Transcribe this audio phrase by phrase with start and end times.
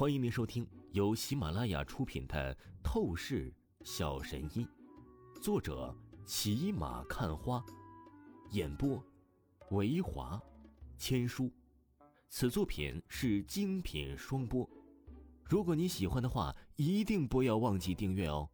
[0.00, 3.52] 欢迎您收听由喜马拉雅出品的《透视
[3.84, 4.66] 小神医》，
[5.42, 7.62] 作者骑马看花，
[8.52, 9.04] 演播
[9.72, 10.40] 维华
[10.96, 11.52] 千书。
[12.30, 14.66] 此作品是精品双播。
[15.44, 18.48] 如果你喜欢的话，一定不要忘记订阅哦。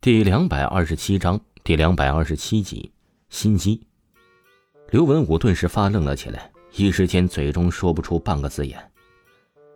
[0.00, 2.92] 第两百二十七章第两百二十七集，
[3.28, 3.88] 心机。
[4.92, 8.78] 刘文武顿时发愣了起来，一时间嘴中说不出半个字眼。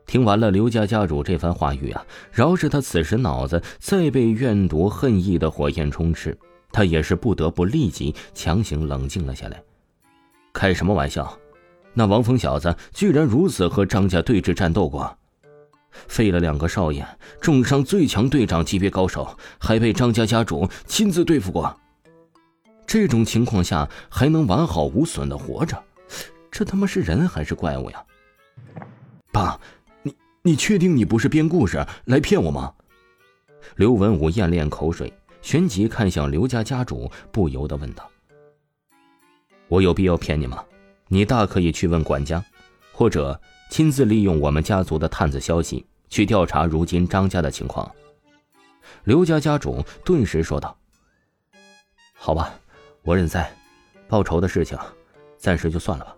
[0.05, 6.37] 听完了刘家家主这番话语啊，饶是他此时脑子再被怨毒恨意的火焰充斥，
[6.71, 9.59] 他也是不得不立即强行冷静了下来。
[10.53, 11.35] 开什么玩笑？
[11.95, 15.17] 那王峰小子居然如此和张家对峙战斗过，
[15.93, 17.03] 废了两个少爷，
[17.41, 21.75] 重伤最强队长级别高手，还被张家家主亲自对付过。
[22.87, 25.83] 这种情况下还能完好无损的活着，
[26.51, 28.05] 这他妈是人还是怪物呀？
[29.33, 29.61] 爸，
[30.03, 32.73] 你你确定你不是编故事来骗我吗？
[33.75, 38.09] 刘文武咽咽口水，旋即看向刘家家主，不由得问道
[39.67, 40.65] ：“我有必要骗你吗？
[41.09, 42.43] 你大可以去问管家，
[42.93, 43.39] 或者
[43.69, 47.91] 亲自利用我们家族的探子消息去调查如今张家的情况。”
[49.03, 50.79] 刘家家主顿时说道
[52.15, 52.55] ：“好吧。”
[53.07, 53.57] 我认栽，
[54.09, 54.77] 报仇的事情，
[55.39, 56.17] 暂时就算了吧。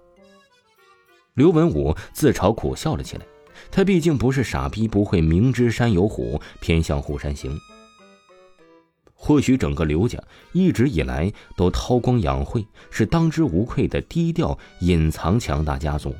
[1.34, 3.26] 刘文武自嘲苦笑了起来，
[3.70, 7.54] 他毕竟不是傻逼，不会明知山有虎，偏向虎山行。
[9.12, 10.18] 或许整个刘家
[10.52, 16.16] 一直以来都韬光养晦，是当之无愧的低调隐藏强大家族，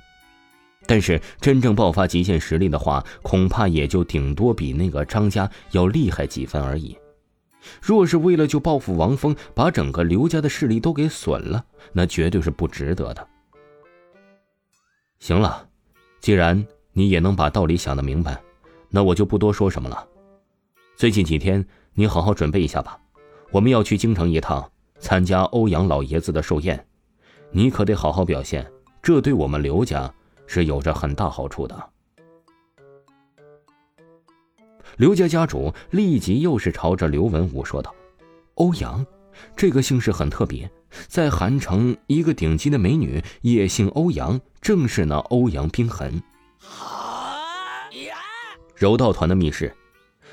[0.85, 6.95] 但是真正爆发极限实力的话，恐怕也就顶多比那个张家要厉害几分而已。
[7.81, 13.27] 若是为了就报复王峰，把整个刘家的势力都给损了，那绝对是不值得的。
[15.21, 15.69] 行了，
[16.21, 18.41] 既然你也能把道理想得明白，
[18.89, 20.07] 那我就不多说什么了。
[20.97, 22.99] 最近几天你好好准备一下吧，
[23.51, 26.87] 我们要去京城一趟，参加欧阳老爷子的寿宴，
[27.51, 28.71] 你可得好好表现，
[29.03, 30.13] 这对我们刘家
[30.47, 31.91] 是有着很大好处的。
[34.99, 37.95] 刘家家主立即又是朝着刘文武说道
[38.55, 39.07] ：“欧阳，
[39.57, 40.69] 这个姓氏很特别，
[41.07, 46.21] 在韩城一个顶级的美女也姓欧阳，正是那欧阳冰痕。”
[48.75, 49.73] 柔道团的密室，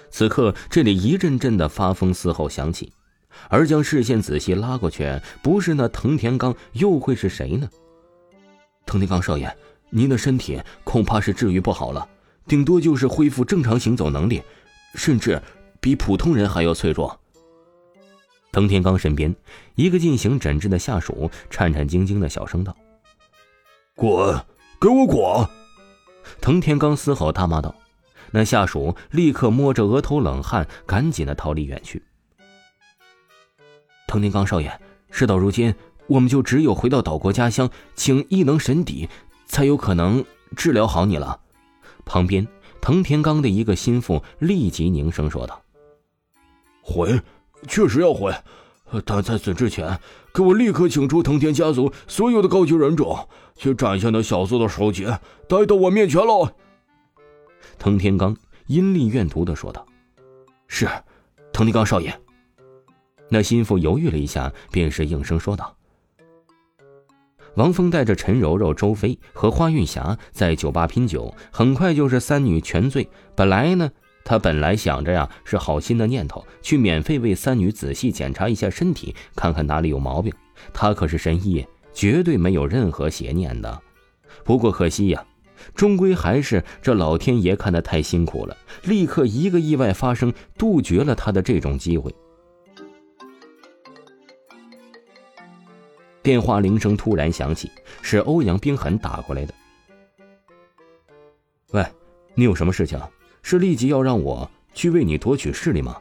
[0.10, 2.92] 此刻这里一阵阵的发疯嘶吼响起，
[3.50, 7.70] 而将视线仔细拉过去，不是那藤田刚，又会是谁呢？
[8.88, 9.56] 藤田刚少爷，
[9.92, 12.10] 您的身体恐怕是治愈不好了。
[12.48, 14.42] 顶多就是恢复正常行走能力，
[14.94, 15.42] 甚至
[15.80, 17.20] 比普通人还要脆弱。
[18.52, 19.36] 藤田刚身边
[19.76, 22.76] 一个进行诊治的下属颤颤兢兢的小声道
[23.96, 24.40] ：“滚，
[24.80, 25.48] 给我滚！”
[26.40, 27.76] 藤田刚嘶吼大骂道。
[28.32, 32.04] 那下属立刻摸着额头冷汗，赶紧的逃离远去。
[34.08, 34.80] 藤田刚少爷，
[35.10, 35.74] 事到如今，
[36.08, 39.10] 我们就只有回到岛国家乡，请异能神邸，
[39.46, 41.40] 才有可能治疗好你了。
[42.06, 42.48] 旁边，
[42.82, 45.62] 藤田刚的一个心腹立即凝声说道
[46.82, 47.20] ：“回，
[47.68, 48.34] 确实要回，
[49.04, 50.00] 但在此之前，
[50.34, 55.06] 给我立刻请出藤田家族所有的高级忍者，去斩下那小子的首级，
[55.48, 56.54] 带到我面前来。”
[57.78, 58.38] 藤田刚
[58.68, 59.86] 阴厉怨毒的说道
[60.68, 60.88] ：“是，
[61.52, 62.18] 藤田刚少爷。”
[63.28, 65.76] 那心腹犹豫了一下，便是应声说道。
[67.56, 73.08] 王峰带着陈柔柔、周飞和花韵霞在酒吧拼酒，很快就是三女全醉。
[73.34, 73.90] 本来呢，
[74.24, 80.34] 他本来想着呀，是好心的念头，去免费为三女仔细检查一下身体，看看哪里有毛病。
[80.74, 83.82] 他可是神医，绝对没有任何邪念的。
[84.44, 85.26] 不过可惜呀，
[85.74, 92.14] 终归还是这老天爷看得太辛苦了，立刻一个意外发生，杜绝了他的这种机会。
[96.26, 97.70] 电话铃声突然响起，
[98.02, 99.54] 是欧阳冰痕打过来的。
[101.70, 101.86] 喂，
[102.34, 103.00] 你有什么事情？
[103.44, 105.96] 是立即要让我去为你夺取势力吗？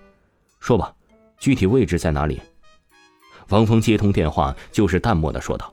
[0.60, 0.94] 说吧，
[1.36, 2.40] 具体位置在哪里？
[3.50, 5.70] 王峰接通电话，就是淡漠的说道。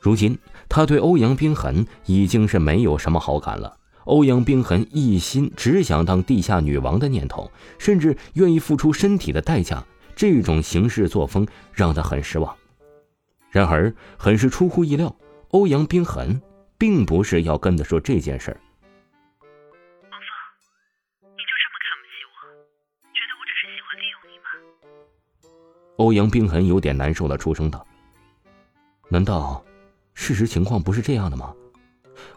[0.00, 3.76] 如今他对欧阳冰痕已经是没有什么好感了。
[4.04, 9.84] 欧阳冰痕一心只想当地下女王的念头，甚至愿意付出身体的代价，
[10.16, 12.56] 这种行事作风让他很失望。
[13.54, 15.14] 然而，很是出乎意料，
[15.50, 16.42] 欧阳冰痕
[16.76, 18.60] 并不是要跟他说这件事儿。
[20.10, 22.34] 王峰，你就这么看不起我？
[23.14, 24.44] 觉得我只是喜欢利用你吗？
[25.98, 27.86] 欧阳冰痕有点难受的出声道
[29.08, 29.64] ：“难道
[30.14, 31.54] 事实情况不是这样的吗？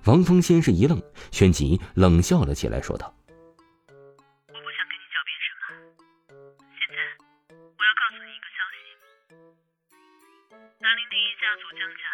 [0.06, 3.12] 王峰先是一愣，旋即冷笑了起来，说道
[11.58, 12.06] ：“第一家族江家，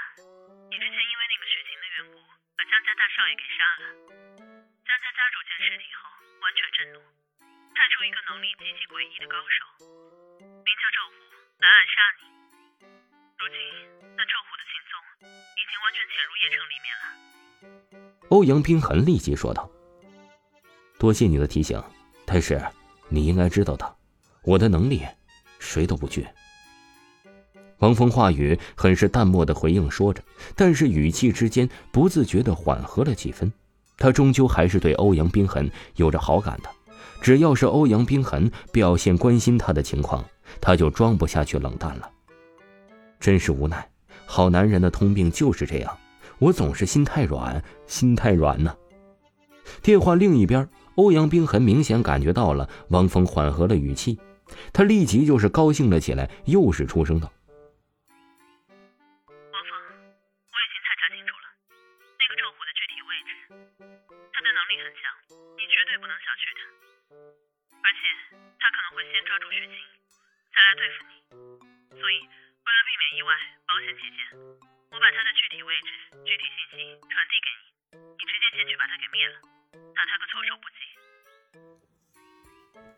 [0.72, 2.24] 你之前因为那个血情的缘故，
[2.56, 3.92] 把江家大少爷给杀了。
[4.40, 6.08] 江家家主见尸体后，
[6.40, 7.04] 完全震怒，
[7.76, 9.84] 派出一个能力极其诡异的高手，
[10.40, 11.20] 名叫赵虎，
[11.60, 12.32] 来暗杀你。
[13.36, 13.60] 如今，
[14.16, 14.96] 那赵虎的行踪
[15.28, 17.06] 已经完全潜入邺城里面了。”
[18.32, 19.70] 欧阳冰痕立即说道
[20.98, 21.76] ：“多谢你的提醒，
[22.26, 22.64] 但是
[23.12, 23.84] 你应该知道的，
[24.44, 25.04] 我的能力
[25.60, 26.26] 谁都不惧。”
[27.84, 30.24] 王峰话语很是淡漠的回应说着，
[30.56, 33.52] 但是语气之间不自觉的缓和了几分。
[33.98, 36.70] 他终究还是对欧阳冰痕有着好感的，
[37.20, 40.24] 只要是欧阳冰痕表现关心他的情况，
[40.62, 42.10] 他就装不下去冷淡了。
[43.20, 43.86] 真是无奈，
[44.26, 45.98] 好男人的通病就是这样。
[46.40, 48.74] 我总是心太软，心太软呢。
[49.82, 54.18] 电话另一边，欧阳冰痕明显感觉到了王峰缓和了语气，
[54.72, 57.30] 他立即就是高兴了起来，又是出声道
[64.54, 65.02] ：“能力很强，
[65.58, 66.62] 你绝对不能小觑他。
[67.84, 68.00] 而且
[68.62, 69.76] 他可能会先抓住许晴，
[70.54, 71.14] 再来对付你，
[72.00, 73.34] 所以为了避免意外，
[73.68, 74.20] 保险起见。”
[74.94, 75.90] 我把他的具体位置、
[76.24, 76.78] 具体信息
[77.10, 79.42] 传递给你，你直接先去把他给灭了，
[79.96, 80.78] 打他个措手不及。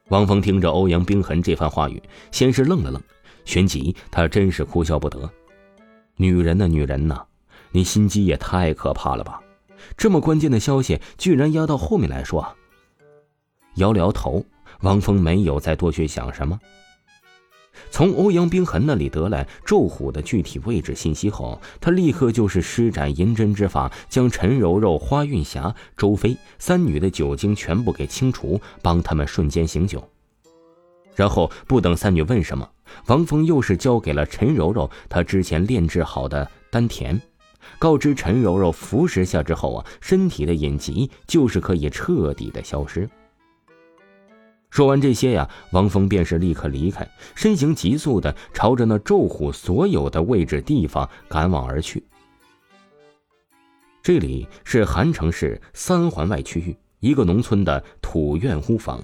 [0.09, 2.03] 王峰听着欧阳冰痕这番话语，
[2.33, 3.01] 先是愣了愣，
[3.45, 5.33] 旋即他真是哭笑不得。
[6.17, 7.25] 女人呐，女人呐，
[7.71, 9.41] 你心机也太可怕了吧！
[9.97, 12.55] 这么关键的消息，居然压到后面来说。
[13.75, 14.45] 摇摇头，
[14.81, 16.59] 王峰没有再多去想什么。
[17.91, 30.09] 从欧阳冰痕那里得来咒虎的具体位置信息后，他立刻就是施展银针之法，将陈柔柔、花韵霞、周飞三女的酒精全部给清除，帮他们瞬间醒酒。
[31.15, 32.69] 然后不等三女问什么，
[33.07, 37.21] 王峰又是交给了陈柔柔他之前炼制好的丹田，
[37.79, 43.09] 告知陈柔柔服食下之后啊，身体的隐疾就是可以彻底的消失。
[44.69, 52.03] 说完这些呀，王峰便是立刻离开，身形急速的朝着那咒虎所有的位置地方赶往而去。
[54.03, 59.01] 这里是韩城市三环外区域一个农村的土院屋房。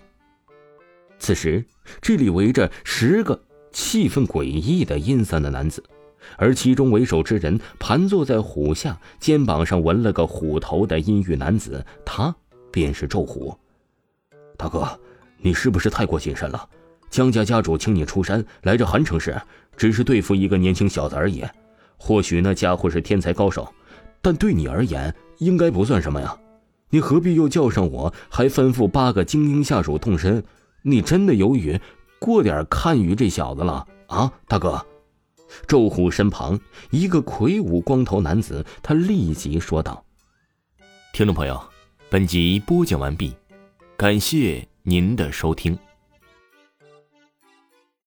[1.17, 1.63] 此时，
[2.01, 3.41] 这里围着十个
[3.71, 5.83] 气氛诡异的阴森的男子，
[6.37, 12.35] 而其中为首之人盘坐在虎下，肩膀上纹了个虎头的阴郁男子，他
[12.71, 13.55] 便是咒虎。
[14.57, 14.87] 大哥。
[15.43, 16.69] 你是不是太过谨慎了？
[17.09, 19.35] 江家家主请你出山来这韩城市，
[19.75, 21.43] 只是对付一个年轻小子而已。
[21.97, 23.67] 或许那家伙是天才高手，
[24.21, 26.37] 但对你而言应该不算什么呀。
[26.91, 30.43] 你何必又叫上我，还吩咐八个精英下属动身？
[30.83, 31.81] 你真的由于
[32.19, 34.85] 过点看于这小子了啊，大哥？
[35.67, 36.59] 周虎身旁
[36.89, 40.03] 一个魁梧光头男子，他立即说道
[41.13, 41.61] ：“听众朋友，
[42.09, 43.33] 本集播讲完毕，
[43.97, 45.77] 感谢。”您的收听。